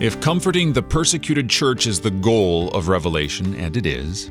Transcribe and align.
If 0.00 0.20
comforting 0.20 0.72
the 0.72 0.82
persecuted 0.82 1.50
church 1.50 1.88
is 1.88 1.98
the 1.98 2.12
goal 2.12 2.70
of 2.70 2.86
Revelation, 2.86 3.56
and 3.56 3.76
it 3.76 3.84
is, 3.84 4.30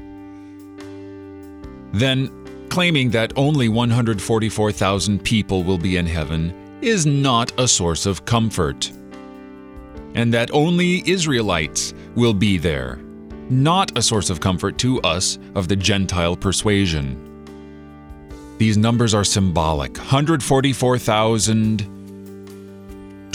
then 1.92 2.31
claiming 2.70 3.10
that 3.10 3.33
only 3.36 3.67
144,000 3.67 5.22
people 5.26 5.63
will 5.63 5.78
be 5.78 5.97
in 5.97 6.06
heaven 6.06 6.53
is 6.81 7.06
not 7.06 7.51
a 7.60 7.67
source 7.67 8.06
of 8.06 8.24
comfort. 8.24 8.90
And 10.15 10.33
that 10.33 10.49
only 10.53 11.03
Israelites 11.06 11.94
will 12.15 12.34
be 12.34 12.58
there, 12.58 12.97
not 13.49 13.97
a 13.97 14.02
source 14.02 14.29
of 14.29 14.40
comfort 14.40 14.78
to 14.78 15.02
us 15.02 15.38
of 15.54 15.68
the 15.68 15.76
Gentile 15.76 16.38
persuasion. 16.38 17.22
These 18.58 18.77
numbers 18.77 19.13
are 19.13 19.26
symbolic 19.26 19.98
144,000, 19.98 21.97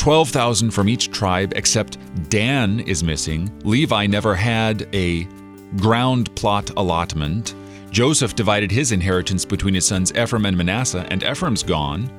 12,000 0.03 0.73
from 0.73 0.89
each 0.89 1.13
tribe, 1.13 1.53
except 1.55 1.97
Dan 2.29 2.81
is 2.81 3.05
missing. 3.05 3.49
Levi 3.63 4.05
never 4.09 4.35
had 4.35 4.89
a 4.93 5.29
ground 5.77 6.35
plot 6.35 6.69
allotment. 6.77 7.55
Joseph 7.93 8.35
divided 8.35 8.73
his 8.73 8.91
inheritance 8.91 9.45
between 9.45 9.75
his 9.75 9.87
sons 9.87 10.13
Ephraim 10.17 10.45
and 10.45 10.57
Manasseh, 10.57 11.07
and 11.09 11.23
Ephraim's 11.23 11.63
gone. 11.63 12.11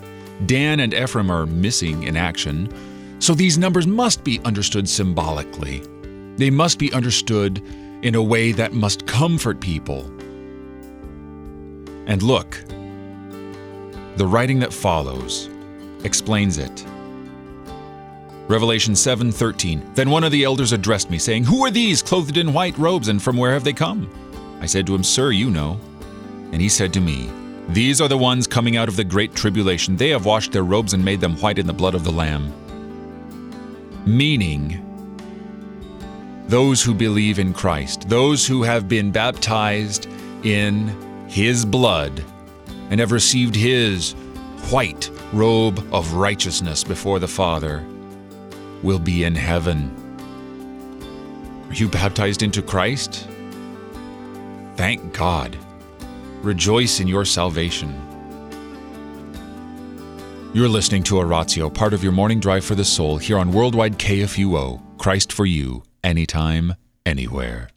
Dan 0.46 0.80
and 0.80 0.94
Ephraim 0.94 1.30
are 1.30 1.46
missing 1.46 2.04
in 2.04 2.16
action. 2.16 2.74
So 3.20 3.34
these 3.34 3.58
numbers 3.58 3.86
must 3.86 4.24
be 4.24 4.40
understood 4.46 4.88
symbolically. 4.88 5.84
They 6.38 6.50
must 6.50 6.80
be 6.80 6.94
understood 6.94 7.62
in 8.02 8.16
a 8.16 8.24
way 8.24 8.54
that 8.54 8.72
must 8.72 9.08
comfort 9.08 9.60
people. 9.60 10.06
And 12.08 12.24
look, 12.24 12.64
the 14.16 14.26
writing 14.26 14.60
that 14.60 14.72
follows 14.72 15.50
explains 16.06 16.58
it. 16.58 16.86
Revelation 18.48 18.94
7:13 18.94 19.96
Then 19.96 20.10
one 20.10 20.24
of 20.24 20.32
the 20.32 20.44
elders 20.44 20.74
addressed 20.74 21.10
me 21.10 21.18
saying, 21.18 21.46
"Who 21.46 21.64
are 21.66 21.72
these 21.72 22.02
clothed 22.02 22.38
in 22.38 22.54
white 22.54 22.78
robes 22.78 23.08
and 23.08 23.22
from 23.22 23.38
where 23.38 23.54
have 23.54 23.64
they 23.64 23.74
come?" 23.74 24.10
I 24.64 24.66
said 24.66 24.88
to 24.88 24.96
him, 24.96 25.04
Sir, 25.04 25.32
you 25.32 25.50
know. 25.50 25.78
And 26.54 26.62
he 26.62 26.70
said 26.70 26.94
to 26.94 27.02
me, 27.02 27.30
These 27.68 28.00
are 28.00 28.08
the 28.08 28.18
ones 28.18 28.48
coming 28.48 28.78
out 28.78 28.88
of 28.88 28.96
the 28.96 29.04
great 29.04 29.36
tribulation. 29.36 29.98
They 29.98 30.10
have 30.10 30.26
washed 30.26 30.54
their 30.54 30.64
robes 30.64 30.94
and 30.94 31.04
made 31.04 31.20
them 31.20 31.36
white 31.42 31.60
in 31.60 31.68
the 31.68 31.74
blood 31.74 31.96
of 31.96 32.06
the 32.06 32.12
Lamb. 32.14 32.54
Meaning, 34.06 34.80
those 36.48 36.82
who 36.82 36.94
believe 36.94 37.40
in 37.40 37.54
Christ, 37.54 38.08
those 38.08 38.48
who 38.48 38.64
have 38.64 38.88
been 38.88 39.12
baptized 39.12 40.08
in 40.44 40.88
his 41.28 41.66
blood 41.66 42.24
and 42.90 43.02
have 43.02 43.12
received 43.12 43.56
his 43.56 44.14
white 44.70 45.10
robe 45.34 45.86
of 45.92 46.14
righteousness 46.14 46.86
before 46.86 47.20
the 47.20 47.28
Father, 47.28 47.84
will 48.84 49.00
be 49.00 49.24
in 49.24 49.34
heaven. 49.34 49.90
Are 51.70 51.74
you 51.74 51.90
baptized 51.90 52.44
into 52.44 52.62
Christ? 52.62 53.28
Thank 54.76 55.14
God. 55.14 55.58
Rejoice 56.42 57.00
in 57.00 57.08
your 57.08 57.26
salvation. 57.26 58.00
You're 60.54 60.70
listening 60.70 61.02
to 61.04 61.18
Oratio, 61.18 61.70
part 61.70 61.94
of 61.94 62.04
your 62.04 62.12
morning 62.12 62.40
drive 62.40 62.64
for 62.64 62.76
the 62.76 62.86
soul, 62.86 63.18
here 63.18 63.40
on 63.40 63.52
Worldwide 63.52 63.98
KFUO. 63.98 65.00
Christ 65.00 65.34
for 65.34 65.48
you, 65.48 65.84
anytime, 66.04 66.76
anywhere. 67.06 67.73